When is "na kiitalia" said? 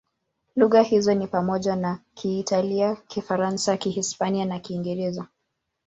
1.75-2.95